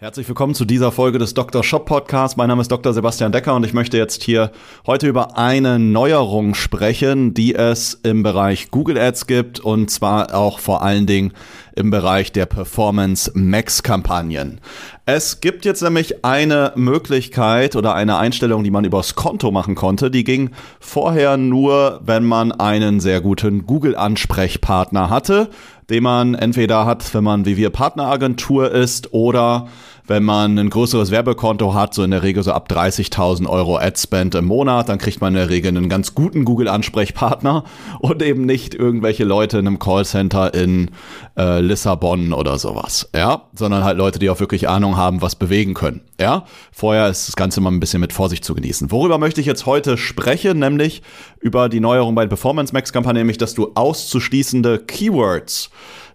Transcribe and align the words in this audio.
Herzlich 0.00 0.28
willkommen 0.28 0.54
zu 0.54 0.64
dieser 0.64 0.92
Folge 0.92 1.18
des 1.18 1.34
Dr. 1.34 1.64
Shop 1.64 1.84
Podcasts. 1.84 2.36
Mein 2.36 2.46
Name 2.46 2.62
ist 2.62 2.70
Dr. 2.70 2.92
Sebastian 2.92 3.32
Decker 3.32 3.56
und 3.56 3.66
ich 3.66 3.72
möchte 3.72 3.96
jetzt 3.96 4.22
hier 4.22 4.52
heute 4.86 5.08
über 5.08 5.36
eine 5.36 5.80
Neuerung 5.80 6.54
sprechen, 6.54 7.34
die 7.34 7.56
es 7.56 7.94
im 8.04 8.22
Bereich 8.22 8.70
Google 8.70 8.96
Ads 8.96 9.26
gibt 9.26 9.58
und 9.58 9.90
zwar 9.90 10.36
auch 10.36 10.60
vor 10.60 10.82
allen 10.82 11.06
Dingen 11.06 11.32
im 11.74 11.90
Bereich 11.90 12.30
der 12.30 12.46
Performance 12.46 13.32
Max 13.34 13.82
Kampagnen. 13.82 14.60
Es 15.04 15.40
gibt 15.40 15.64
jetzt 15.64 15.82
nämlich 15.82 16.24
eine 16.24 16.74
Möglichkeit 16.76 17.74
oder 17.74 17.96
eine 17.96 18.18
Einstellung, 18.18 18.62
die 18.62 18.70
man 18.70 18.84
übers 18.84 19.16
Konto 19.16 19.50
machen 19.50 19.74
konnte. 19.74 20.12
Die 20.12 20.22
ging 20.22 20.50
vorher 20.78 21.36
nur, 21.36 22.02
wenn 22.04 22.24
man 22.24 22.52
einen 22.52 23.00
sehr 23.00 23.20
guten 23.20 23.66
Google 23.66 23.96
Ansprechpartner 23.96 25.10
hatte, 25.10 25.50
den 25.90 26.02
man 26.02 26.34
entweder 26.34 26.84
hat, 26.84 27.14
wenn 27.14 27.24
man 27.24 27.46
wie 27.46 27.56
wir 27.56 27.70
Partneragentur 27.70 28.70
ist 28.70 29.12
oder 29.12 29.68
wenn 30.08 30.24
man 30.24 30.58
ein 30.58 30.70
größeres 30.70 31.10
Werbekonto 31.10 31.74
hat, 31.74 31.94
so 31.94 32.02
in 32.02 32.10
der 32.10 32.22
Regel 32.22 32.42
so 32.42 32.52
ab 32.52 32.68
30.000 32.70 33.46
Euro 33.46 33.76
Adspend 33.76 34.34
im 34.34 34.46
Monat, 34.46 34.88
dann 34.88 34.98
kriegt 34.98 35.20
man 35.20 35.34
in 35.34 35.38
der 35.38 35.50
Regel 35.50 35.68
einen 35.68 35.88
ganz 35.88 36.14
guten 36.14 36.44
Google-Ansprechpartner 36.44 37.64
und 38.00 38.22
eben 38.22 38.46
nicht 38.46 38.74
irgendwelche 38.74 39.24
Leute 39.24 39.58
in 39.58 39.66
einem 39.66 39.78
Callcenter 39.78 40.54
in 40.54 40.90
äh, 41.36 41.60
Lissabon 41.60 42.32
oder 42.32 42.58
sowas, 42.58 43.10
ja, 43.14 43.42
sondern 43.54 43.84
halt 43.84 43.98
Leute, 43.98 44.18
die 44.18 44.30
auch 44.30 44.40
wirklich 44.40 44.68
Ahnung 44.68 44.96
haben, 44.96 45.22
was 45.22 45.36
bewegen 45.36 45.74
können, 45.74 46.00
ja. 46.18 46.44
Vorher 46.72 47.08
ist 47.08 47.28
das 47.28 47.36
Ganze 47.36 47.60
mal 47.60 47.70
ein 47.70 47.80
bisschen 47.80 48.00
mit 48.00 48.12
Vorsicht 48.12 48.44
zu 48.44 48.54
genießen. 48.54 48.90
Worüber 48.90 49.18
möchte 49.18 49.40
ich 49.40 49.46
jetzt 49.46 49.66
heute 49.66 49.98
sprechen, 49.98 50.58
nämlich 50.58 51.02
über 51.40 51.68
die 51.68 51.80
Neuerung 51.80 52.14
bei 52.14 52.26
Performance 52.26 52.72
Max 52.72 52.92
Kampagne, 52.92 53.20
nämlich, 53.20 53.38
dass 53.38 53.54
du 53.54 53.72
auszuschließende 53.74 54.78
Keywords 54.78 55.70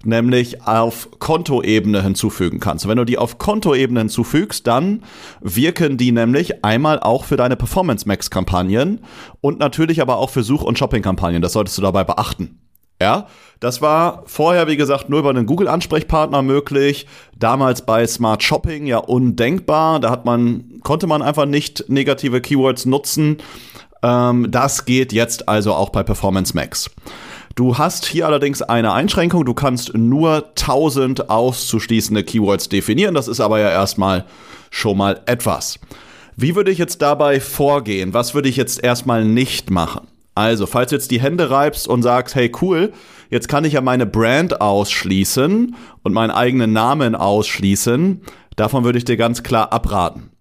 nämlich 0.06 0.66
auf 0.68 1.09
Kontoebene 1.20 2.02
hinzufügen 2.02 2.59
kannst. 2.59 2.88
Wenn 2.88 2.98
du 2.98 3.06
die 3.06 3.18
auf 3.18 3.38
Kontoebene 3.38 4.02
hinzufügst, 4.02 4.68
dann 4.68 5.04
wirken 5.42 5.98
die 5.98 6.12
nämlich 6.12 6.64
einmal 6.64 7.00
auch 7.00 7.26
für 7.26 7.38
deine 7.38 7.56
Performance 7.56 8.08
Max 8.08 8.30
Kampagnen 8.30 9.02
und 9.42 9.59
natürlich 9.59 10.02
aber 10.02 10.18
auch 10.18 10.30
für 10.30 10.44
Such- 10.44 10.64
und 10.64 10.78
Shopping 10.78 11.02
Kampagnen. 11.02 11.42
Das 11.42 11.54
solltest 11.54 11.78
du 11.78 11.81
dabei 11.81 12.04
beachten. 12.04 12.59
Ja, 13.02 13.28
das 13.59 13.81
war 13.81 14.24
vorher, 14.28 14.68
wie 14.68 14.78
gesagt, 14.78 15.09
nur 15.09 15.20
über 15.20 15.30
einen 15.30 15.46
Google-Ansprechpartner 15.46 16.42
möglich. 16.42 17.08
Damals 17.38 17.86
bei 17.86 18.06
Smart 18.08 18.44
Shopping 18.44 18.86
ja 18.86 18.98
undenkbar. 18.98 20.00
Da 20.00 20.09
hat 20.09 20.26
man, 20.26 20.80
konnte 20.84 21.08
man 21.08 21.22
einfach 21.22 21.46
nicht 21.46 21.90
negative 21.90 22.40
Keywords 22.40 22.86
nutzen. 22.86 23.38
Ähm, 24.04 24.48
das 24.52 24.86
geht 24.86 25.12
jetzt 25.12 25.50
also 25.50 25.74
auch 25.74 25.90
bei 25.90 26.04
Performance 26.04 26.56
Max. 26.56 26.92
Du 27.56 27.78
hast 27.78 28.06
hier 28.06 28.26
allerdings 28.26 28.64
eine 28.64 28.94
Einschränkung. 28.94 29.46
Du 29.46 29.54
kannst 29.54 29.94
nur 29.94 30.48
1000 30.50 31.30
auszuschließende 31.30 32.23
Keywords 32.23 32.68
definieren. 32.68 33.14
Das 33.14 33.28
ist 33.28 33.40
aber 33.40 33.59
ja 33.59 33.70
erstmal 33.70 34.26
schon 34.72 34.98
mal 34.98 35.22
etwas. 35.28 35.80
Wie 36.36 36.56
würde 36.56 36.72
ich 36.72 36.80
jetzt 36.80 37.04
dabei 37.04 37.40
vorgehen? 37.40 38.14
Was 38.14 38.34
würde 38.34 38.50
ich 38.50 38.58
jetzt 38.58 38.84
erstmal 38.84 39.24
nicht 39.24 39.70
machen? 39.70 40.08
Also, 40.36 40.66
falls 40.66 40.90
du 40.90 40.96
jetzt 40.96 41.12
die 41.12 41.22
Hände 41.22 41.52
reibst 41.52 41.88
und 41.88 42.02
sagst, 42.02 42.34
hey 42.34 42.52
cool, 42.62 42.92
jetzt 43.30 43.48
kann 43.48 43.66
ich 43.66 43.74
ja 43.74 43.81
meine 43.81 44.08
Brand 44.08 44.59
ausschließen 44.59 45.75
und 46.02 46.13
meinen 46.13 46.31
eigenen 46.31 46.74
Namen 46.74 47.13
ausschließen, 47.13 48.22
davon 48.56 48.84
würde 48.84 48.97
ich 48.97 49.06
dir 49.06 49.18
ganz 49.18 49.44
klar 49.44 49.72
abraten. 49.72 50.31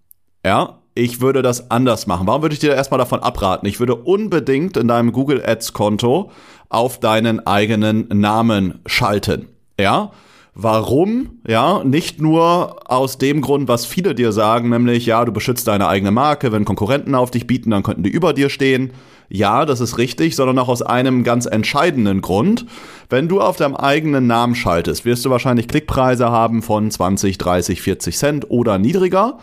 Ja, 0.43 0.79
ich 0.95 1.21
würde 1.21 1.41
das 1.41 1.71
anders 1.71 2.07
machen. 2.07 2.27
Warum 2.27 2.41
würde 2.41 2.53
ich 2.53 2.59
dir 2.59 2.73
erstmal 2.73 2.99
davon 2.99 3.21
abraten? 3.21 3.67
Ich 3.67 3.79
würde 3.79 3.95
unbedingt 3.95 4.77
in 4.77 4.87
deinem 4.87 5.11
Google 5.11 5.43
Ads 5.45 5.73
Konto 5.73 6.31
auf 6.69 6.99
deinen 6.99 7.45
eigenen 7.45 8.07
Namen 8.09 8.79
schalten. 8.85 9.49
Ja? 9.79 10.11
Warum? 10.55 11.39
Ja, 11.47 11.83
nicht 11.83 12.21
nur 12.21 12.91
aus 12.91 13.17
dem 13.17 13.41
Grund, 13.41 13.67
was 13.67 13.87
viele 13.87 14.13
dir 14.13 14.31
sagen, 14.31 14.69
nämlich, 14.69 15.07
ja, 15.07 15.25
du 15.25 15.31
beschützt 15.31 15.67
deine 15.67 15.87
eigene 15.87 16.11
Marke, 16.11 16.51
wenn 16.51 16.63
Konkurrenten 16.63 17.15
auf 17.15 17.31
dich 17.31 17.47
bieten, 17.47 17.71
dann 17.71 17.81
könnten 17.81 18.03
die 18.03 18.11
über 18.11 18.33
dir 18.33 18.49
stehen. 18.49 18.93
Ja, 19.29 19.65
das 19.65 19.81
ist 19.81 19.97
richtig, 19.97 20.35
sondern 20.35 20.59
auch 20.59 20.67
aus 20.67 20.83
einem 20.83 21.23
ganz 21.23 21.47
entscheidenden 21.47 22.21
Grund. 22.21 22.67
Wenn 23.09 23.27
du 23.27 23.41
auf 23.41 23.57
deinem 23.57 23.75
eigenen 23.75 24.27
Namen 24.27 24.53
schaltest, 24.53 25.05
wirst 25.05 25.25
du 25.25 25.31
wahrscheinlich 25.31 25.67
Klickpreise 25.67 26.29
haben 26.29 26.61
von 26.61 26.91
20, 26.91 27.39
30, 27.39 27.81
40 27.81 28.15
Cent 28.15 28.51
oder 28.51 28.77
niedriger 28.77 29.39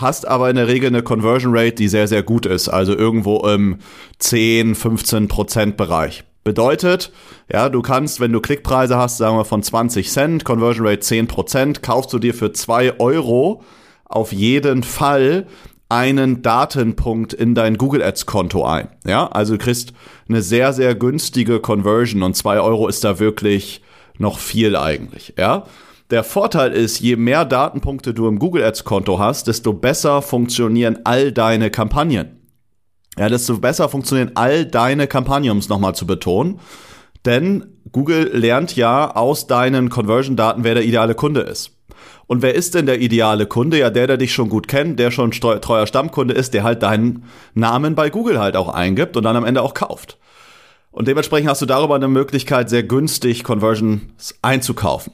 hast 0.00 0.26
aber 0.26 0.50
in 0.50 0.56
der 0.56 0.68
Regel 0.68 0.88
eine 0.88 1.02
Conversion 1.02 1.56
Rate, 1.56 1.74
die 1.76 1.88
sehr, 1.88 2.08
sehr 2.08 2.22
gut 2.22 2.46
ist, 2.46 2.68
also 2.68 2.96
irgendwo 2.96 3.46
im 3.46 3.78
10, 4.18 4.74
15 4.74 5.28
Prozent 5.28 5.76
Bereich. 5.76 6.24
Bedeutet, 6.42 7.12
ja, 7.52 7.68
du 7.68 7.82
kannst, 7.82 8.18
wenn 8.18 8.32
du 8.32 8.40
Klickpreise 8.40 8.96
hast, 8.96 9.18
sagen 9.18 9.36
wir 9.36 9.44
von 9.44 9.62
20 9.62 10.10
Cent, 10.10 10.44
Conversion 10.44 10.86
Rate 10.86 11.02
10%, 11.02 11.82
kaufst 11.82 12.12
du 12.12 12.18
dir 12.18 12.32
für 12.32 12.52
2 12.52 12.98
Euro 12.98 13.62
auf 14.06 14.32
jeden 14.32 14.82
Fall 14.82 15.46
einen 15.90 16.40
Datenpunkt 16.40 17.32
in 17.32 17.54
dein 17.54 17.76
Google 17.76 18.02
Ads 18.02 18.24
Konto 18.24 18.64
ein. 18.64 18.88
Ja, 19.04 19.26
also 19.26 19.54
du 19.54 19.58
kriegst 19.58 19.92
eine 20.28 20.40
sehr, 20.40 20.72
sehr 20.72 20.94
günstige 20.94 21.60
Conversion 21.60 22.22
und 22.22 22.34
2 22.34 22.60
Euro 22.60 22.88
ist 22.88 23.04
da 23.04 23.18
wirklich 23.18 23.82
noch 24.16 24.38
viel 24.38 24.76
eigentlich. 24.76 25.34
Ja, 25.36 25.64
der 26.10 26.24
Vorteil 26.24 26.72
ist, 26.72 27.00
je 27.00 27.16
mehr 27.16 27.44
Datenpunkte 27.44 28.14
du 28.14 28.26
im 28.28 28.38
Google 28.38 28.64
Ads 28.64 28.84
Konto 28.84 29.18
hast, 29.18 29.46
desto 29.46 29.72
besser 29.72 30.22
funktionieren 30.22 31.00
all 31.04 31.32
deine 31.32 31.70
Kampagnen 31.70 32.40
ja, 33.18 33.28
desto 33.28 33.58
besser 33.58 33.88
funktionieren 33.88 34.32
all 34.34 34.64
deine 34.64 35.06
Kampagnen, 35.06 35.50
um 35.50 35.58
es 35.58 35.68
nochmal 35.68 35.94
zu 35.94 36.06
betonen. 36.06 36.60
Denn 37.26 37.66
Google 37.92 38.30
lernt 38.32 38.76
ja 38.76 39.14
aus 39.14 39.46
deinen 39.46 39.90
Conversion-Daten, 39.90 40.64
wer 40.64 40.74
der 40.74 40.84
ideale 40.84 41.14
Kunde 41.14 41.40
ist. 41.40 41.76
Und 42.26 42.42
wer 42.42 42.54
ist 42.54 42.74
denn 42.74 42.86
der 42.86 43.00
ideale 43.00 43.46
Kunde? 43.46 43.78
Ja, 43.78 43.90
der, 43.90 44.06
der 44.06 44.16
dich 44.16 44.32
schon 44.32 44.48
gut 44.48 44.68
kennt, 44.68 44.98
der 44.98 45.10
schon 45.10 45.32
treuer 45.32 45.86
Stammkunde 45.86 46.32
ist, 46.32 46.54
der 46.54 46.62
halt 46.62 46.82
deinen 46.82 47.24
Namen 47.54 47.94
bei 47.96 48.08
Google 48.08 48.40
halt 48.40 48.56
auch 48.56 48.68
eingibt 48.68 49.16
und 49.16 49.24
dann 49.24 49.36
am 49.36 49.44
Ende 49.44 49.60
auch 49.60 49.74
kauft. 49.74 50.16
Und 50.90 51.08
dementsprechend 51.08 51.48
hast 51.48 51.62
du 51.62 51.66
darüber 51.66 51.94
eine 51.94 52.08
Möglichkeit, 52.08 52.68
sehr 52.68 52.82
günstig 52.82 53.44
Conversions 53.44 54.34
einzukaufen. 54.42 55.12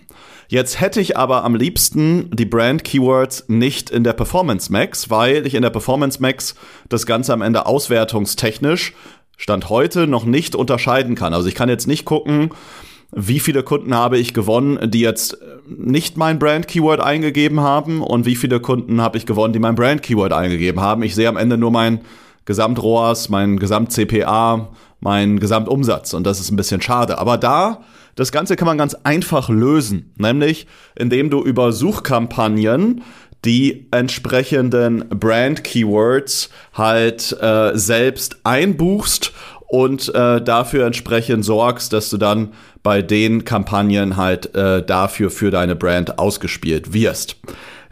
Jetzt 0.48 0.80
hätte 0.80 1.00
ich 1.00 1.16
aber 1.16 1.44
am 1.44 1.56
liebsten 1.56 2.30
die 2.32 2.44
Brand 2.44 2.84
Keywords 2.84 3.44
nicht 3.48 3.90
in 3.90 4.04
der 4.04 4.12
Performance 4.12 4.70
Max, 4.70 5.10
weil 5.10 5.46
ich 5.46 5.54
in 5.54 5.62
der 5.62 5.70
Performance 5.70 6.22
Max 6.22 6.54
das 6.88 7.04
Ganze 7.04 7.32
am 7.32 7.42
Ende 7.42 7.66
auswertungstechnisch 7.66 8.94
Stand 9.36 9.68
heute 9.68 10.06
noch 10.06 10.24
nicht 10.24 10.54
unterscheiden 10.54 11.14
kann. 11.14 11.34
Also 11.34 11.48
ich 11.48 11.54
kann 11.54 11.68
jetzt 11.68 11.86
nicht 11.86 12.04
gucken, 12.04 12.50
wie 13.12 13.38
viele 13.38 13.62
Kunden 13.62 13.94
habe 13.94 14.18
ich 14.18 14.34
gewonnen, 14.34 14.90
die 14.90 15.00
jetzt 15.00 15.36
nicht 15.68 16.16
mein 16.16 16.38
Brand 16.38 16.68
Keyword 16.68 17.00
eingegeben 17.00 17.60
haben 17.60 18.02
und 18.02 18.24
wie 18.24 18.36
viele 18.36 18.60
Kunden 18.60 19.00
habe 19.00 19.18
ich 19.18 19.26
gewonnen, 19.26 19.52
die 19.52 19.58
mein 19.58 19.74
Brand 19.74 20.02
Keyword 20.02 20.32
eingegeben 20.32 20.80
haben. 20.80 21.02
Ich 21.02 21.14
sehe 21.14 21.28
am 21.28 21.36
Ende 21.36 21.58
nur 21.58 21.70
mein 21.70 22.00
Gesamt-ROAS, 22.46 23.28
mein 23.28 23.58
Gesamt-CPA, 23.58 24.70
mein 25.00 25.38
Gesamtumsatz 25.38 26.14
und 26.14 26.26
das 26.26 26.40
ist 26.40 26.50
ein 26.50 26.56
bisschen 26.56 26.80
schade. 26.80 27.18
Aber 27.18 27.36
da 27.36 27.82
das 28.16 28.32
Ganze 28.32 28.56
kann 28.56 28.66
man 28.66 28.78
ganz 28.78 28.94
einfach 29.04 29.50
lösen, 29.50 30.14
nämlich 30.16 30.66
indem 30.94 31.28
du 31.28 31.42
über 31.42 31.72
Suchkampagnen 31.72 33.02
die 33.44 33.86
entsprechenden 33.92 35.08
Brand-Keywords 35.10 36.48
halt 36.72 37.36
äh, 37.40 37.72
selbst 37.74 38.38
einbuchst 38.42 39.32
und 39.68 40.12
äh, 40.14 40.40
dafür 40.40 40.86
entsprechend 40.86 41.44
sorgst, 41.44 41.92
dass 41.92 42.08
du 42.08 42.16
dann 42.16 42.54
bei 42.82 43.02
den 43.02 43.44
Kampagnen 43.44 44.16
halt 44.16 44.54
äh, 44.54 44.84
dafür 44.84 45.30
für 45.30 45.50
deine 45.50 45.76
Brand 45.76 46.18
ausgespielt 46.18 46.92
wirst. 46.92 47.36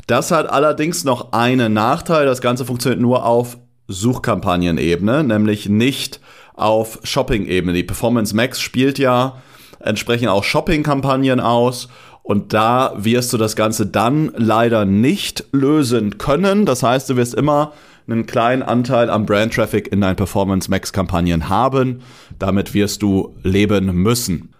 Das 0.06 0.30
hat 0.30 0.48
allerdings 0.48 1.04
noch 1.04 1.32
einen 1.32 1.72
Nachteil. 1.72 2.26
Das 2.26 2.40
Ganze 2.40 2.64
funktioniert 2.64 3.00
nur 3.00 3.24
auf 3.24 3.58
Suchkampagnenebene, 3.88 5.24
nämlich 5.24 5.68
nicht 5.68 6.20
auf 6.54 7.00
Shopping-Ebene. 7.02 7.72
Die 7.72 7.82
Performance 7.82 8.34
Max 8.34 8.60
spielt 8.60 8.98
ja 8.98 9.42
entsprechend 9.80 10.28
auch 10.28 10.44
Shopping-Kampagnen 10.44 11.40
aus. 11.40 11.88
Und 12.22 12.54
da 12.54 12.94
wirst 12.96 13.32
du 13.34 13.36
das 13.36 13.54
Ganze 13.54 13.86
dann 13.86 14.32
leider 14.34 14.86
nicht 14.86 15.44
lösen 15.52 16.16
können. 16.16 16.64
Das 16.64 16.82
heißt, 16.82 17.10
du 17.10 17.16
wirst 17.16 17.34
immer 17.34 17.72
einen 18.06 18.24
kleinen 18.24 18.62
Anteil 18.62 19.10
am 19.10 19.26
Brand 19.26 19.54
Traffic 19.54 19.92
in 19.92 20.00
deinen 20.00 20.16
Performance 20.16 20.70
Max 20.70 20.92
Kampagnen 20.92 21.48
haben. 21.48 22.00
Damit 22.38 22.72
wirst 22.72 23.02
du 23.02 23.34
leben 23.42 23.94
müssen. 23.94 24.54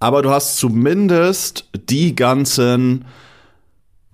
Aber 0.00 0.22
du 0.22 0.30
hast 0.30 0.56
zumindest 0.56 1.68
die 1.88 2.16
ganzen 2.16 3.04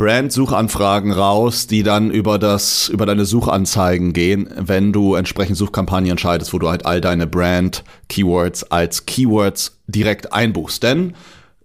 Brand-Suchanfragen 0.00 1.12
raus, 1.12 1.66
die 1.66 1.82
dann 1.82 2.10
über 2.10 2.38
das, 2.38 2.88
über 2.88 3.04
deine 3.04 3.26
Suchanzeigen 3.26 4.14
gehen, 4.14 4.48
wenn 4.56 4.94
du 4.94 5.14
entsprechend 5.14 5.58
Suchkampagnen 5.58 6.16
schaltest, 6.16 6.54
wo 6.54 6.58
du 6.58 6.70
halt 6.70 6.86
all 6.86 7.02
deine 7.02 7.26
Brand-Keywords 7.26 8.70
als 8.70 9.04
Keywords 9.04 9.78
direkt 9.88 10.32
einbuchst. 10.32 10.82
Denn 10.82 11.12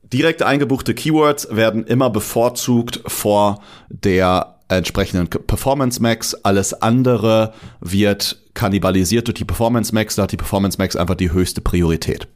direkt 0.04 0.44
eingebuchte 0.44 0.94
Keywords 0.94 1.48
werden 1.50 1.86
immer 1.86 2.10
bevorzugt 2.10 3.04
vor 3.08 3.62
der 3.88 4.55
entsprechenden 4.68 5.28
Performance 5.28 6.02
Max. 6.02 6.34
Alles 6.34 6.74
andere 6.82 7.54
wird 7.82 8.38
kannibalisiert 8.54 9.28
durch 9.28 9.36
die 9.36 9.46
Performance 9.46 9.94
Max. 9.94 10.16
Da 10.16 10.24
hat 10.24 10.32
die 10.32 10.38
Performance 10.38 10.78
Max 10.78 10.96
einfach 10.96 11.16
die 11.16 11.32
höchste 11.32 11.62
Priorität. 11.62 12.28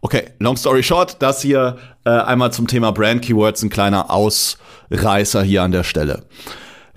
Okay, 0.00 0.30
long 0.38 0.56
story 0.56 0.82
short, 0.82 1.16
das 1.20 1.42
hier 1.42 1.78
äh, 2.04 2.10
einmal 2.10 2.52
zum 2.52 2.66
Thema 2.66 2.92
Brand 2.92 3.22
Keywords, 3.22 3.62
ein 3.62 3.70
kleiner 3.70 4.10
Aus 4.10 4.58
Reißer 4.90 5.42
hier 5.42 5.62
an 5.62 5.72
der 5.72 5.84
Stelle. 5.84 6.24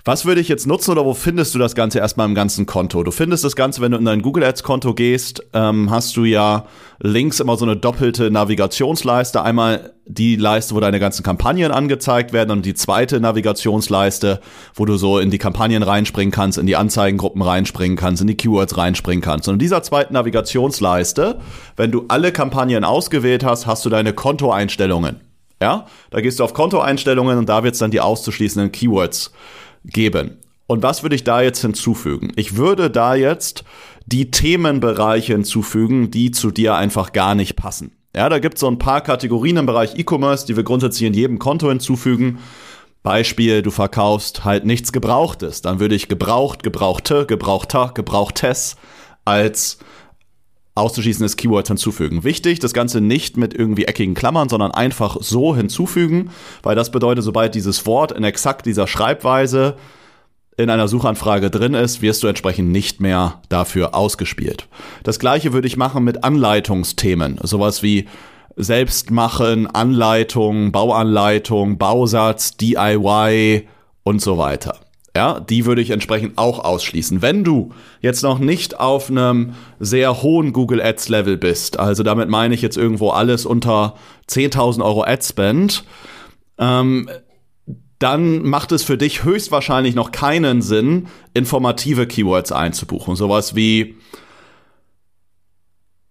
Was 0.06 0.24
würde 0.24 0.40
ich 0.40 0.46
jetzt 0.46 0.68
nutzen 0.68 0.92
oder 0.92 1.04
wo 1.04 1.14
findest 1.14 1.52
du 1.56 1.58
das 1.58 1.74
Ganze 1.74 1.98
erstmal 1.98 2.28
im 2.28 2.36
ganzen 2.36 2.64
Konto? 2.64 3.02
Du 3.02 3.10
findest 3.10 3.42
das 3.42 3.56
Ganze, 3.56 3.80
wenn 3.80 3.90
du 3.90 3.98
in 3.98 4.04
dein 4.04 4.22
Google 4.22 4.44
Ads 4.44 4.62
Konto 4.62 4.94
gehst, 4.94 5.42
ähm, 5.52 5.90
hast 5.90 6.16
du 6.16 6.22
ja 6.22 6.66
links 7.00 7.40
immer 7.40 7.56
so 7.56 7.64
eine 7.64 7.76
doppelte 7.76 8.30
Navigationsleiste. 8.30 9.42
Einmal 9.42 9.94
die 10.04 10.36
Leiste, 10.36 10.76
wo 10.76 10.78
deine 10.80 11.00
ganzen 11.00 11.24
Kampagnen 11.24 11.72
angezeigt 11.72 12.32
werden 12.32 12.52
und 12.52 12.64
die 12.64 12.74
zweite 12.74 13.18
Navigationsleiste, 13.18 14.40
wo 14.76 14.84
du 14.84 14.96
so 14.96 15.18
in 15.18 15.32
die 15.32 15.38
Kampagnen 15.38 15.82
reinspringen 15.82 16.30
kannst, 16.30 16.58
in 16.58 16.66
die 16.66 16.76
Anzeigengruppen 16.76 17.42
reinspringen 17.42 17.96
kannst, 17.96 18.22
in 18.22 18.28
die 18.28 18.36
Keywords 18.36 18.76
reinspringen 18.76 19.22
kannst. 19.22 19.48
Und 19.48 19.54
in 19.54 19.58
dieser 19.58 19.82
zweiten 19.82 20.14
Navigationsleiste, 20.14 21.40
wenn 21.74 21.90
du 21.90 22.04
alle 22.06 22.30
Kampagnen 22.30 22.84
ausgewählt 22.84 23.42
hast, 23.42 23.66
hast 23.66 23.84
du 23.84 23.90
deine 23.90 24.12
Kontoeinstellungen. 24.12 25.16
Ja, 25.60 25.86
da 26.10 26.20
gehst 26.20 26.38
du 26.38 26.44
auf 26.44 26.54
Kontoeinstellungen 26.54 27.38
und 27.38 27.48
da 27.48 27.64
wird 27.64 27.74
es 27.74 27.80
dann 27.80 27.90
die 27.90 28.00
auszuschließenden 28.00 28.70
Keywords 28.70 29.32
geben. 29.86 30.38
Und 30.66 30.82
was 30.82 31.02
würde 31.02 31.14
ich 31.14 31.24
da 31.24 31.42
jetzt 31.42 31.60
hinzufügen? 31.60 32.32
Ich 32.36 32.56
würde 32.56 32.90
da 32.90 33.14
jetzt 33.14 33.64
die 34.06 34.30
Themenbereiche 34.30 35.32
hinzufügen, 35.32 36.10
die 36.10 36.30
zu 36.30 36.50
dir 36.50 36.74
einfach 36.74 37.12
gar 37.12 37.34
nicht 37.34 37.56
passen. 37.56 37.92
Ja, 38.14 38.28
da 38.28 38.38
gibt 38.38 38.54
es 38.54 38.60
so 38.60 38.68
ein 38.68 38.78
paar 38.78 39.00
Kategorien 39.00 39.58
im 39.58 39.66
Bereich 39.66 39.98
E-Commerce, 39.98 40.46
die 40.46 40.56
wir 40.56 40.62
grundsätzlich 40.62 41.06
in 41.06 41.14
jedem 41.14 41.38
Konto 41.38 41.68
hinzufügen. 41.68 42.38
Beispiel, 43.02 43.62
du 43.62 43.70
verkaufst 43.70 44.44
halt 44.44 44.64
nichts 44.64 44.90
Gebrauchtes. 44.90 45.62
Dann 45.62 45.80
würde 45.80 45.94
ich 45.94 46.08
gebraucht, 46.08 46.62
gebrauchte, 46.62 47.26
gebrauchter, 47.26 47.92
gebrauchtes 47.94 48.76
als 49.24 49.78
auszuschließendes 50.76 51.36
Keyword 51.36 51.68
hinzufügen. 51.68 52.22
Wichtig, 52.22 52.58
das 52.60 52.74
Ganze 52.74 53.00
nicht 53.00 53.36
mit 53.36 53.54
irgendwie 53.54 53.86
eckigen 53.86 54.14
Klammern, 54.14 54.48
sondern 54.48 54.70
einfach 54.70 55.16
so 55.20 55.56
hinzufügen, 55.56 56.30
weil 56.62 56.76
das 56.76 56.90
bedeutet, 56.90 57.24
sobald 57.24 57.54
dieses 57.54 57.86
Wort 57.86 58.12
in 58.12 58.24
exakt 58.24 58.66
dieser 58.66 58.86
Schreibweise 58.86 59.76
in 60.58 60.70
einer 60.70 60.88
Suchanfrage 60.88 61.50
drin 61.50 61.74
ist, 61.74 62.02
wirst 62.02 62.22
du 62.22 62.28
entsprechend 62.28 62.70
nicht 62.70 63.00
mehr 63.00 63.40
dafür 63.48 63.94
ausgespielt. 63.94 64.68
Das 65.02 65.18
gleiche 65.18 65.52
würde 65.52 65.66
ich 65.66 65.76
machen 65.76 66.04
mit 66.04 66.24
Anleitungsthemen, 66.24 67.38
sowas 67.42 67.82
wie 67.82 68.06
Selbstmachen, 68.56 69.66
Anleitung, 69.66 70.72
Bauanleitung, 70.72 71.76
Bausatz, 71.76 72.56
DIY 72.56 73.68
und 74.02 74.22
so 74.22 74.38
weiter. 74.38 74.85
Ja, 75.16 75.40
die 75.40 75.64
würde 75.64 75.80
ich 75.80 75.88
entsprechend 75.88 76.36
auch 76.36 76.58
ausschließen. 76.58 77.22
Wenn 77.22 77.42
du 77.42 77.72
jetzt 78.02 78.22
noch 78.22 78.38
nicht 78.38 78.78
auf 78.78 79.08
einem 79.08 79.54
sehr 79.80 80.20
hohen 80.20 80.52
Google 80.52 80.82
Ads 80.82 81.08
Level 81.08 81.38
bist, 81.38 81.78
also 81.78 82.02
damit 82.02 82.28
meine 82.28 82.54
ich 82.54 82.60
jetzt 82.60 82.76
irgendwo 82.76 83.08
alles 83.08 83.46
unter 83.46 83.94
10.000 84.28 84.84
Euro 84.84 85.04
Ad 85.04 85.24
Spend, 85.24 85.84
ähm, 86.58 87.08
dann 87.98 88.42
macht 88.42 88.72
es 88.72 88.82
für 88.82 88.98
dich 88.98 89.24
höchstwahrscheinlich 89.24 89.94
noch 89.94 90.12
keinen 90.12 90.60
Sinn, 90.60 91.06
informative 91.32 92.06
Keywords 92.06 92.52
einzubuchen. 92.52 93.16
Sowas 93.16 93.56
wie, 93.56 93.96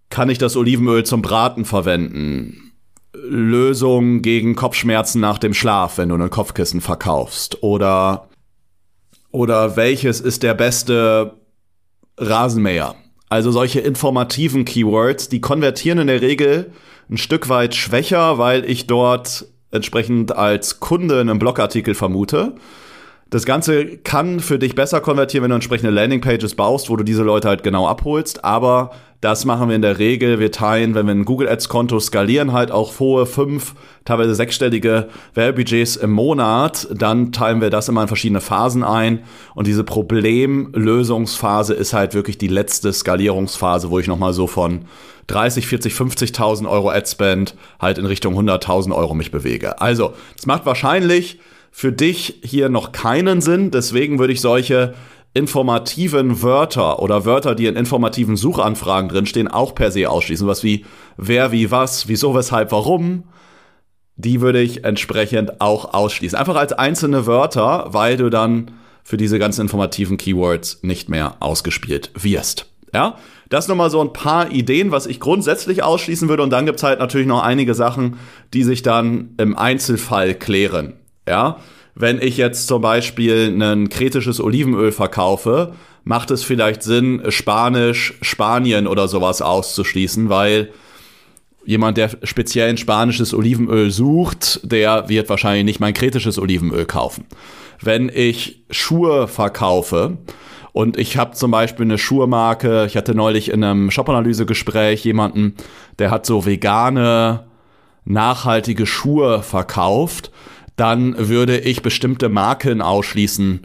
kann 0.10 0.32
ich 0.32 0.40
das 0.40 0.58
Olivenöl 0.58 1.04
zum 1.04 1.22
Braten 1.22 1.64
verwenden? 1.64 2.72
Lösung 3.14 4.24
gegen 4.24 4.56
Kopfschmerzen 4.56 5.22
nach 5.22 5.38
dem 5.38 5.54
Schlaf, 5.54 6.00
wenn 6.00 6.10
du 6.10 6.16
ein 6.16 6.30
Kopfkissen 6.32 6.82
verkaufst. 6.82 7.62
Oder 7.62 8.30
oder 9.36 9.76
welches 9.76 10.22
ist 10.22 10.44
der 10.44 10.54
beste 10.54 11.34
Rasenmäher? 12.18 12.96
Also 13.28 13.52
solche 13.52 13.82
informativen 13.82 14.64
Keywords, 14.64 15.28
die 15.28 15.42
konvertieren 15.42 16.00
in 16.00 16.08
der 16.08 16.22
Regel 16.22 16.72
ein 17.10 17.18
Stück 17.18 17.50
weit 17.50 17.76
schwächer, 17.76 18.38
weil 18.38 18.64
ich 18.64 18.88
dort 18.88 19.46
entsprechend 19.72 20.34
als 20.34 20.80
Kunde 20.80 21.20
einen 21.20 21.38
Blogartikel 21.38 21.96
vermute. 21.96 22.56
Das 23.32 23.46
Ganze 23.46 23.98
kann 23.98 24.40
für 24.40 24.60
dich 24.60 24.76
besser 24.76 25.02
konvertieren, 25.02 25.44
wenn 25.44 25.50
du 25.50 25.56
entsprechende 25.56 25.92
Landingpages 25.92 26.56
baust, 26.56 26.90
wo 26.90 26.96
du 26.96 27.04
diese 27.04 27.24
Leute 27.24 27.48
halt 27.48 27.64
genau 27.64 27.88
abholst, 27.88 28.46
aber 28.46 28.92
das 29.26 29.44
machen 29.44 29.70
wir 29.70 29.76
in 29.76 29.82
der 29.82 29.98
Regel. 29.98 30.40
Wir 30.40 30.52
teilen, 30.52 30.94
wenn 30.94 31.08
wir 31.08 31.16
ein 31.16 31.26
Google 31.26 31.50
Ads 31.50 31.68
Konto 31.68 32.00
skalieren, 32.00 32.54
halt 32.54 32.70
auch 32.70 33.00
hohe 33.00 33.26
fünf, 33.26 33.74
teilweise 34.04 34.36
sechsstellige 34.36 35.08
Werbebudgets 35.34 35.96
im 35.96 36.12
Monat. 36.12 36.88
Dann 36.94 37.32
teilen 37.32 37.60
wir 37.60 37.72
das 37.72 37.90
immer 37.90 38.04
in 38.04 38.08
verschiedene 38.08 38.40
Phasen 38.40 38.84
ein. 38.84 39.24
Und 39.56 39.66
diese 39.66 39.84
Problemlösungsphase 39.84 41.74
ist 41.74 41.94
halt 41.94 42.14
wirklich 42.14 42.38
die 42.38 42.50
letzte 42.50 42.94
Skalierungsphase, 42.94 43.90
wo 43.90 43.98
ich 43.98 44.08
nochmal 44.08 44.34
so 44.34 44.46
von 44.46 44.86
30, 45.26 45.66
40, 45.66 45.94
50.000 45.96 46.70
Euro 46.70 46.92
Adspend 46.92 47.56
halt 47.80 47.98
in 47.98 48.06
Richtung 48.06 48.38
100.000 48.38 48.96
Euro 48.96 49.16
mich 49.16 49.32
bewege. 49.32 49.82
Also, 49.82 50.14
es 50.38 50.46
macht 50.46 50.68
wahrscheinlich 50.68 51.40
für 51.78 51.92
dich 51.92 52.40
hier 52.42 52.70
noch 52.70 52.94
keinen 52.94 53.42
Sinn. 53.42 53.70
Deswegen 53.70 54.18
würde 54.18 54.32
ich 54.32 54.40
solche 54.40 54.94
informativen 55.34 56.42
Wörter 56.42 57.02
oder 57.02 57.26
Wörter, 57.26 57.54
die 57.54 57.66
in 57.66 57.76
informativen 57.76 58.38
Suchanfragen 58.38 59.10
drinstehen, 59.10 59.50
auch 59.50 59.76
per 59.76 59.92
se 59.92 60.10
ausschließen. 60.10 60.48
Was 60.48 60.64
wie 60.64 60.86
wer, 61.18 61.52
wie, 61.52 61.72
was, 61.72 62.08
wieso, 62.08 62.34
weshalb, 62.34 62.72
warum, 62.72 63.26
die 64.16 64.40
würde 64.40 64.62
ich 64.62 64.86
entsprechend 64.86 65.60
auch 65.60 65.94
ausschließen. 65.94 66.40
Einfach 66.40 66.56
als 66.56 66.72
einzelne 66.72 67.26
Wörter, 67.26 67.88
weil 67.90 68.16
du 68.16 68.30
dann 68.30 68.72
für 69.04 69.18
diese 69.18 69.38
ganzen 69.38 69.60
informativen 69.60 70.16
Keywords 70.16 70.80
nicht 70.82 71.10
mehr 71.10 71.36
ausgespielt 71.42 72.10
wirst. 72.16 72.68
Ja, 72.94 73.18
das 73.50 73.68
nochmal 73.68 73.90
so 73.90 74.00
ein 74.00 74.14
paar 74.14 74.50
Ideen, 74.50 74.92
was 74.92 75.08
ich 75.08 75.20
grundsätzlich 75.20 75.84
ausschließen 75.84 76.30
würde. 76.30 76.44
Und 76.44 76.52
dann 76.52 76.66
gibt's 76.66 76.84
halt 76.84 77.00
natürlich 77.00 77.28
noch 77.28 77.44
einige 77.44 77.74
Sachen, 77.74 78.18
die 78.54 78.64
sich 78.64 78.82
dann 78.82 79.36
im 79.38 79.58
Einzelfall 79.58 80.36
klären. 80.36 80.94
Ja, 81.28 81.58
wenn 81.96 82.22
ich 82.22 82.38
jetzt 82.38 82.68
zum 82.68 82.82
Beispiel 82.82 83.56
ein 83.62 83.90
kritisches 83.90 84.42
Olivenöl 84.42 84.92
verkaufe, 84.92 85.74
macht 86.04 86.30
es 86.30 86.44
vielleicht 86.44 86.84
Sinn, 86.84 87.24
Spanisch, 87.30 88.14
Spanien 88.22 88.86
oder 88.86 89.08
sowas 89.08 89.42
auszuschließen, 89.42 90.30
weil 90.30 90.72
jemand, 91.66 91.98
der 91.98 92.12
speziell 92.24 92.70
ein 92.70 92.78
spanisches 92.78 93.34
Olivenöl 93.34 93.92
sucht, 93.92 94.60
der 94.64 95.10
wird 95.10 95.30
wahrscheinlich 95.30 95.66
nicht 95.66 95.80
mein 95.80 95.94
kritisches 95.94 96.38
Olivenöl 96.38 96.86
kaufen. 96.86 97.26
Wenn 97.82 98.10
ich 98.14 98.64
Schuhe 98.70 99.28
verkaufe 99.28 100.18
und 100.74 100.98
ich 100.98 101.18
habe 101.18 101.32
zum 101.32 101.50
Beispiel 101.50 101.86
eine 101.86 101.98
Schuhmarke, 101.98 102.86
ich 102.86 102.98
hatte 102.98 103.16
neulich 103.16 103.50
in 103.50 103.64
einem 103.64 103.90
Shop-Analyse-Gespräch 103.90 105.04
jemanden, 105.04 105.56
der 105.98 106.12
hat 106.12 106.26
so 106.26 106.46
vegane, 106.46 107.46
nachhaltige 108.06 108.86
Schuhe 108.86 109.42
verkauft 109.42 110.32
dann 110.76 111.16
würde 111.18 111.58
ich 111.60 111.82
bestimmte 111.82 112.30
Marken 112.30 112.82
ausschließen, 112.82 113.62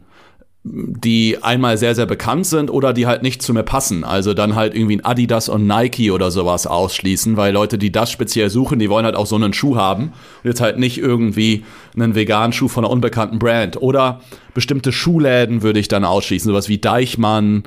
die 0.63 1.39
einmal 1.41 1.79
sehr, 1.79 1.95
sehr 1.95 2.05
bekannt 2.05 2.45
sind 2.47 2.71
oder 2.71 2.93
die 2.93 3.07
halt 3.07 3.23
nicht 3.23 3.41
zu 3.41 3.55
mir 3.55 3.63
passen. 3.63 4.05
Also 4.05 4.35
dann 4.35 4.55
halt 4.55 4.75
irgendwie 4.75 4.97
ein 4.97 5.05
Adidas 5.05 5.49
und 5.49 5.67
Nike 5.67 6.11
oder 6.11 6.31
sowas 6.31 6.67
ausschließen, 6.67 7.39
weil 7.39 7.55
Leute, 7.55 7.79
die 7.79 7.91
das 7.91 8.11
speziell 8.11 8.51
suchen, 8.51 8.79
die 8.79 8.91
wollen 8.91 9.07
halt 9.07 9.17
auch 9.17 9.27
so 9.27 9.37
einen 9.37 9.55
Schuh 9.55 9.77
haben 9.77 10.13
und 10.43 10.49
jetzt 10.49 10.61
halt 10.61 10.79
nicht 10.79 10.99
irgendwie 10.99 11.65
einen 11.95 12.15
veganen 12.15 12.53
Schuh 12.53 12.69
von 12.69 12.85
einer 12.85 12.93
unbekannten 12.93 13.39
Brand. 13.39 13.81
Oder 13.81 14.21
bestimmte 14.53 14.93
Schuhläden 14.93 15.63
würde 15.63 15.81
ich 15.81 15.89
dann 15.89 16.05
ausschließen, 16.05 16.51
sowas 16.51 16.69
wie 16.69 16.79
Deichmann, 16.79 17.63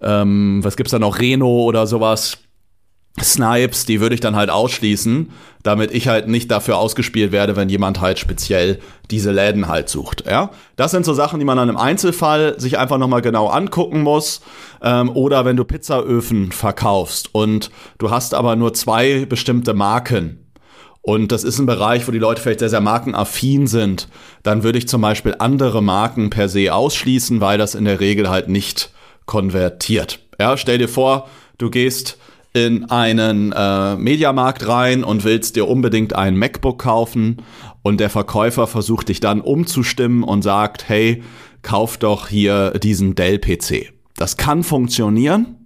ähm, 0.00 0.60
was 0.62 0.76
gibt's 0.76 0.92
da 0.92 1.00
noch, 1.00 1.18
Reno 1.18 1.64
oder 1.64 1.88
sowas 1.88 2.38
Snipes, 3.24 3.84
die 3.84 4.00
würde 4.00 4.14
ich 4.14 4.20
dann 4.20 4.36
halt 4.36 4.50
ausschließen, 4.50 5.30
damit 5.62 5.92
ich 5.92 6.08
halt 6.08 6.28
nicht 6.28 6.50
dafür 6.50 6.78
ausgespielt 6.78 7.32
werde, 7.32 7.56
wenn 7.56 7.68
jemand 7.68 8.00
halt 8.00 8.18
speziell 8.18 8.78
diese 9.10 9.32
Läden 9.32 9.68
halt 9.68 9.88
sucht. 9.88 10.24
Ja, 10.26 10.50
das 10.76 10.90
sind 10.92 11.04
so 11.04 11.14
Sachen, 11.14 11.38
die 11.38 11.44
man 11.44 11.56
dann 11.56 11.68
im 11.68 11.76
Einzelfall 11.76 12.58
sich 12.58 12.78
einfach 12.78 12.98
nochmal 12.98 13.22
genau 13.22 13.48
angucken 13.48 14.02
muss. 14.02 14.40
Ähm, 14.82 15.10
oder 15.10 15.44
wenn 15.44 15.56
du 15.56 15.64
Pizzaöfen 15.64 16.52
verkaufst 16.52 17.34
und 17.34 17.70
du 17.98 18.10
hast 18.10 18.34
aber 18.34 18.56
nur 18.56 18.74
zwei 18.74 19.26
bestimmte 19.26 19.74
Marken. 19.74 20.44
Und 21.02 21.32
das 21.32 21.42
ist 21.42 21.58
ein 21.58 21.66
Bereich, 21.66 22.06
wo 22.06 22.12
die 22.12 22.18
Leute 22.18 22.42
vielleicht 22.42 22.58
sehr, 22.58 22.68
sehr 22.68 22.80
markenaffin 22.80 23.66
sind. 23.66 24.08
Dann 24.42 24.62
würde 24.62 24.78
ich 24.78 24.88
zum 24.88 25.00
Beispiel 25.00 25.36
andere 25.38 25.82
Marken 25.82 26.28
per 26.28 26.48
se 26.48 26.74
ausschließen, 26.74 27.40
weil 27.40 27.56
das 27.56 27.74
in 27.74 27.86
der 27.86 28.00
Regel 28.00 28.28
halt 28.28 28.48
nicht 28.48 28.92
konvertiert. 29.24 30.20
Ja, 30.38 30.56
stell 30.56 30.78
dir 30.78 30.88
vor, 30.88 31.28
du 31.56 31.70
gehst 31.70 32.18
in 32.66 32.90
einen 32.90 33.52
äh, 33.52 33.96
Mediamarkt 33.96 34.66
rein 34.66 35.04
und 35.04 35.24
willst 35.24 35.56
dir 35.56 35.68
unbedingt 35.68 36.14
ein 36.14 36.36
MacBook 36.36 36.82
kaufen 36.82 37.38
und 37.82 38.00
der 38.00 38.10
Verkäufer 38.10 38.66
versucht 38.66 39.08
dich 39.08 39.20
dann 39.20 39.40
umzustimmen 39.40 40.22
und 40.22 40.42
sagt, 40.42 40.88
hey, 40.88 41.22
kauf 41.62 41.96
doch 41.96 42.28
hier 42.28 42.72
diesen 42.72 43.14
Dell-PC. 43.14 43.92
Das 44.16 44.36
kann 44.36 44.62
funktionieren, 44.62 45.56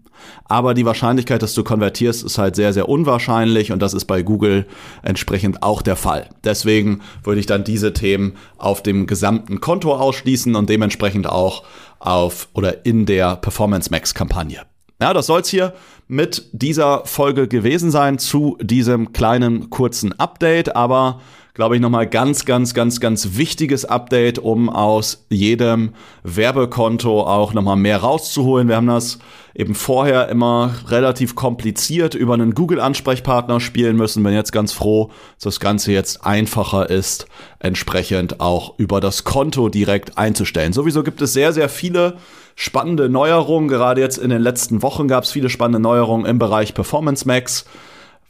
aber 0.44 0.74
die 0.74 0.84
Wahrscheinlichkeit, 0.84 1.42
dass 1.42 1.54
du 1.54 1.64
konvertierst, 1.64 2.24
ist 2.24 2.38
halt 2.38 2.56
sehr, 2.56 2.72
sehr 2.72 2.88
unwahrscheinlich 2.88 3.72
und 3.72 3.80
das 3.80 3.94
ist 3.94 4.04
bei 4.04 4.22
Google 4.22 4.66
entsprechend 5.02 5.62
auch 5.62 5.82
der 5.82 5.96
Fall. 5.96 6.28
Deswegen 6.44 7.00
würde 7.24 7.40
ich 7.40 7.46
dann 7.46 7.64
diese 7.64 7.92
Themen 7.92 8.36
auf 8.58 8.82
dem 8.82 9.06
gesamten 9.06 9.60
Konto 9.60 9.94
ausschließen 9.94 10.54
und 10.54 10.68
dementsprechend 10.68 11.26
auch 11.26 11.64
auf 11.98 12.48
oder 12.52 12.84
in 12.84 13.06
der 13.06 13.36
Performance 13.36 13.90
Max 13.90 14.14
Kampagne. 14.14 14.60
Ja, 15.02 15.12
das 15.12 15.26
soll's 15.26 15.48
hier 15.48 15.72
mit 16.06 16.44
dieser 16.52 17.04
Folge 17.06 17.48
gewesen 17.48 17.90
sein 17.90 18.20
zu 18.20 18.56
diesem 18.62 19.12
kleinen 19.12 19.68
kurzen 19.68 20.16
Update, 20.16 20.76
aber 20.76 21.20
glaube 21.54 21.74
ich, 21.74 21.82
nochmal 21.82 22.06
ganz, 22.06 22.44
ganz, 22.44 22.72
ganz, 22.72 23.00
ganz 23.00 23.30
wichtiges 23.32 23.84
Update, 23.84 24.38
um 24.38 24.70
aus 24.70 25.26
jedem 25.28 25.94
Werbekonto 26.22 27.22
auch 27.22 27.52
nochmal 27.52 27.74
mehr 27.74 27.96
rauszuholen. 27.98 28.68
Wir 28.68 28.76
haben 28.76 28.86
das 28.86 29.18
eben 29.56 29.74
vorher 29.74 30.28
immer 30.28 30.72
relativ 30.86 31.34
kompliziert 31.34 32.14
über 32.14 32.34
einen 32.34 32.54
Google-Ansprechpartner 32.54 33.58
spielen 33.58 33.96
müssen. 33.96 34.22
Bin 34.22 34.34
jetzt 34.34 34.52
ganz 34.52 34.70
froh, 34.72 35.10
dass 35.34 35.42
das 35.42 35.58
Ganze 35.58 35.90
jetzt 35.90 36.24
einfacher 36.24 36.88
ist, 36.88 37.26
entsprechend 37.58 38.38
auch 38.38 38.78
über 38.78 39.00
das 39.00 39.24
Konto 39.24 39.68
direkt 39.68 40.16
einzustellen. 40.16 40.72
Sowieso 40.72 41.02
gibt 41.02 41.20
es 41.22 41.32
sehr, 41.32 41.52
sehr 41.52 41.68
viele 41.68 42.18
spannende 42.54 43.08
Neuerungen. 43.08 43.68
Gerade 43.68 44.00
jetzt 44.00 44.18
in 44.18 44.30
den 44.30 44.42
letzten 44.42 44.82
Wochen 44.82 45.08
gab 45.08 45.24
es 45.24 45.32
viele 45.32 45.48
spannende 45.48 45.80
Neuerungen 45.80 46.26
im 46.26 46.38
Bereich 46.38 46.74
Performance 46.74 47.26
Max. 47.26 47.64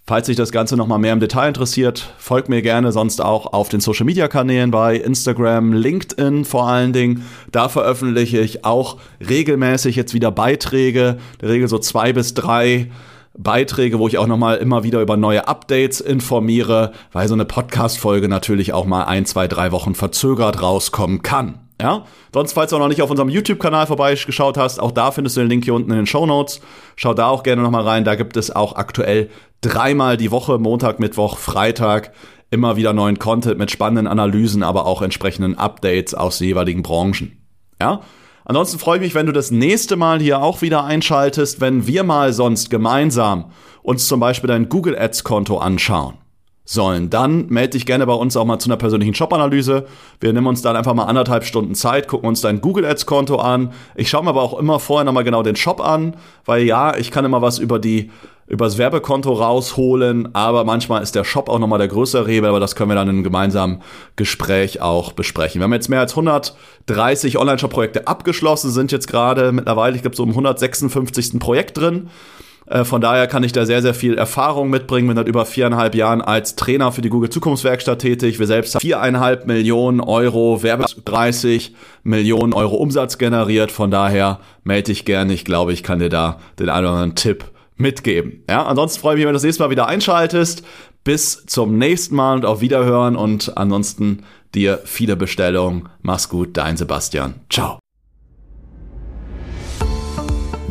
Falls 0.05 0.27
sich 0.27 0.37
das 0.37 0.51
Ganze 0.51 0.77
nochmal 0.77 0.99
mehr 0.99 1.13
im 1.13 1.21
Detail 1.21 1.47
interessiert, 1.47 2.13
folgt 2.19 2.49
mir 2.49 2.61
gerne 2.61 2.91
sonst 2.91 3.23
auch 3.23 3.53
auf 3.53 3.69
den 3.69 3.81
Social 3.81 4.05
Media 4.05 4.27
Kanälen 4.27 4.73
bei 4.73 4.97
Instagram, 4.97 5.73
LinkedIn 5.73 6.45
vor 6.45 6.67
allen 6.67 6.93
Dingen. 6.93 7.25
Da 7.53 7.69
veröffentliche 7.69 8.41
ich 8.41 8.65
auch 8.65 8.99
regelmäßig 9.27 9.95
jetzt 9.95 10.13
wieder 10.13 10.33
Beiträge, 10.33 11.19
in 11.35 11.39
der 11.41 11.49
Regel 11.51 11.69
so 11.69 11.79
zwei 11.79 12.13
bis 12.13 12.35
drei 12.35 12.91
Beiträge, 13.39 14.01
wo 14.01 14.09
ich 14.09 14.19
auch 14.19 14.27
nochmal 14.27 14.57
immer 14.57 14.83
wieder 14.83 15.01
über 15.01 15.17
neue 15.17 15.47
Updates 15.47 16.01
informiere, 16.01 16.93
weil 17.13 17.29
so 17.29 17.35
eine 17.35 17.45
Podcast-Folge 17.45 18.29
natürlich 18.29 18.73
auch 18.73 18.85
mal 18.85 19.05
ein, 19.05 19.25
zwei, 19.25 19.47
drei 19.47 19.71
Wochen 19.71 19.95
verzögert 19.95 20.61
rauskommen 20.61 21.23
kann. 21.23 21.62
Ja, 21.83 22.05
sonst, 22.33 22.53
falls 22.53 22.71
du 22.71 22.79
noch 22.79 22.87
nicht 22.87 23.03
auf 23.03 23.11
unserem 23.11 23.29
YouTube-Kanal 23.29 23.89
vorbeigeschaut 23.89 24.57
hast, 24.57 24.79
auch 24.79 24.93
da 24.93 25.11
findest 25.11 25.37
du 25.37 25.41
den 25.41 25.51
Link 25.51 25.65
hier 25.65 25.75
unten 25.75 25.91
in 25.91 25.97
den 25.97 26.07
Show 26.07 26.27
Notes. 26.27 26.61
Schau 26.95 27.13
da 27.13 27.27
auch 27.27 27.43
gerne 27.43 27.61
nochmal 27.61 27.83
rein. 27.83 28.05
Da 28.05 28.15
gibt 28.15 28.37
es 28.37 28.55
auch 28.55 28.77
aktuell 28.77 29.31
dreimal 29.63 30.17
die 30.17 30.31
Woche, 30.31 30.59
Montag, 30.59 31.01
Mittwoch, 31.01 31.39
Freitag, 31.39 32.13
immer 32.53 32.77
wieder 32.77 32.93
neuen 32.93 33.19
Content 33.19 33.59
mit 33.59 33.73
spannenden 33.73 34.07
Analysen, 34.07 34.63
aber 34.63 34.87
auch 34.87 35.03
entsprechenden 35.03 35.59
Updates 35.59 36.15
aus 36.15 36.39
jeweiligen 36.39 36.85
Branchen. 36.85 37.37
Ja, 37.81 38.01
Ansonsten 38.45 38.81
freue 38.81 38.97
ich 38.97 39.03
mich, 39.03 39.15
wenn 39.15 39.27
du 39.27 39.33
das 39.33 39.53
nächste 39.53 39.95
Mal 39.97 40.21
hier 40.21 40.43
auch 40.43 40.63
wieder 40.63 40.85
einschaltest, 40.85 41.61
wenn 41.61 41.87
wir 41.87 42.03
mal 42.03 42.33
sonst 42.33 42.71
gemeinsam 42.71 43.53
uns 43.83 44.09
zum 44.09 44.19
Beispiel 44.19 44.49
dein 44.49 44.69
Google 44.69 44.99
Ads 44.99 45.23
Konto 45.23 45.59
anschauen 45.59 46.15
sollen, 46.65 47.11
dann 47.11 47.47
melde 47.49 47.71
dich 47.71 47.87
gerne 47.87 48.07
bei 48.07 48.13
uns 48.13 48.37
auch 48.37 48.45
mal 48.45 48.59
zu 48.59 48.69
einer 48.69 48.77
persönlichen 48.77 49.15
Shop-Analyse. 49.15 49.87
Wir 50.21 50.33
nehmen 50.33 50.47
uns 50.47 50.63
dann 50.63 50.77
einfach 50.77 50.95
mal 50.95 51.05
anderthalb 51.05 51.45
Stunden 51.45 51.75
Zeit, 51.75 52.09
gucken 52.09 52.29
uns 52.29 52.41
dein 52.41 52.61
Google 52.61 52.85
Ads-Konto 52.85 53.37
an. 53.37 53.73
Ich 53.97 54.09
schaue 54.09 54.25
mir 54.25 54.31
aber 54.31 54.43
auch 54.43 54.59
immer 54.59 54.79
vorher 54.79 55.05
nochmal 55.05 55.25
genau 55.25 55.43
den 55.43 55.57
Shop 55.57 55.81
an, 55.81 56.17
weil 56.45 56.63
ja, 56.63 56.97
ich 56.97 57.11
kann 57.11 57.25
immer 57.25 57.43
was 57.43 57.59
über 57.59 57.79
die 57.79 58.11
übers 58.47 58.77
Werbekonto 58.77 59.33
rausholen, 59.33 60.35
aber 60.35 60.65
manchmal 60.65 61.03
ist 61.03 61.15
der 61.15 61.25
Shop 61.25 61.49
auch 61.49 61.59
nochmal 61.59 61.79
der 61.79 61.89
größere 61.89 62.29
Hebel, 62.29 62.51
aber 62.51 62.61
das 62.61 62.75
können 62.77 62.91
wir 62.91 62.95
dann 62.95 63.09
in 63.09 63.15
einem 63.15 63.25
gemeinsamen 63.25 63.83
Gespräch 64.17 64.81
auch 64.81 65.13
besprechen. 65.13 65.61
Wir 65.61 65.65
haben 65.65 65.73
jetzt 65.73 65.89
mehr 65.89 66.01
als 66.01 66.13
130 66.13 67.39
Online-Shop-Projekte 67.39 68.07
abgeschlossen, 68.07 68.71
sind 68.71 68.93
jetzt 68.93 69.07
gerade 69.07 69.53
mittlerweile, 69.53 69.97
ich 69.97 70.03
glaube, 70.03 70.17
so 70.17 70.25
im 70.25 70.31
156. 70.31 71.39
Projekt 71.39 71.79
drin. 71.79 72.11
Äh, 72.73 72.85
von 72.85 73.03
daher 73.03 73.27
kann 73.27 73.45
ich 73.45 73.53
da 73.53 73.67
sehr, 73.67 73.83
sehr 73.83 73.93
viel 73.93 74.17
Erfahrung 74.17 74.71
mitbringen. 74.71 75.07
Bin 75.07 75.17
seit 75.17 75.29
über 75.29 75.45
viereinhalb 75.45 75.95
Jahren 75.95 76.23
als 76.23 76.57
Trainer 76.57 76.91
für 76.91 77.03
die 77.03 77.11
Google 77.11 77.29
Zukunftswerkstatt 77.29 77.99
tätig. 77.99 78.39
Wir 78.39 78.47
selbst 78.47 78.75
haben 78.75 78.81
viereinhalb 78.81 79.47
Millionen 79.47 80.01
Euro 80.01 80.63
Werbe, 80.63 80.87
30 81.05 81.75
Millionen 82.03 82.55
Euro 82.55 82.77
Umsatz 82.77 83.19
generiert. 83.19 83.71
Von 83.71 83.91
daher 83.91 84.41
melde 84.65 84.85
dich 84.85 85.05
gerne. 85.05 85.35
Ich 85.35 85.45
glaube, 85.45 85.75
ich 85.75 85.83
kann 85.83 85.99
dir 85.99 86.09
da 86.09 86.39
den 86.59 86.71
einen 86.71 86.87
oder 86.87 86.95
anderen 86.95 87.15
Tipp 87.15 87.45
mitgeben. 87.77 88.43
Ja, 88.49 88.65
ansonsten 88.65 89.01
freue 89.01 89.15
ich 89.15 89.19
mich, 89.19 89.27
wenn 89.27 89.33
du 89.33 89.37
das 89.37 89.45
nächste 89.45 89.63
Mal 89.63 89.71
wieder 89.71 89.87
einschaltest. 89.87 90.65
Bis 91.05 91.45
zum 91.47 91.77
nächsten 91.77 92.15
Mal 92.15 92.37
und 92.37 92.47
auf 92.47 92.63
Wiederhören 92.63 93.17
und 93.17 93.57
ansonsten 93.59 94.23
dir 94.55 94.81
viele 94.85 95.17
Bestellungen. 95.17 95.89
Mach's 96.01 96.29
gut, 96.29 96.57
dein 96.57 96.77
Sebastian. 96.79 97.35
Ciao. 97.51 97.81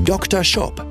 Dr. 0.04 0.44
Shop 0.44 0.91